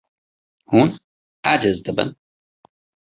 [0.71, 0.89] Hûn
[1.51, 2.09] aciz dibin.